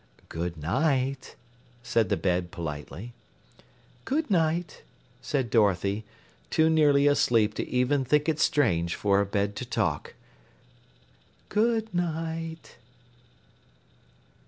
"Good 0.29 0.57
night!" 0.57 1.35
said 1.83 2.09
the 2.09 2.17
bed 2.17 2.49
politely. 2.49 3.13
"Good 4.03 4.31
night!" 4.31 4.81
said 5.21 5.51
Dorothy, 5.51 6.05
too 6.49 6.71
nearly 6.71 7.05
asleep 7.05 7.53
to 7.53 7.69
even 7.69 8.03
think 8.03 8.27
it 8.27 8.39
strange 8.39 8.95
for 8.95 9.21
a 9.21 9.27
bed 9.27 9.55
to 9.57 9.63
talk. 9.63 10.15
"Good 11.49 11.93
night!" 11.93 12.77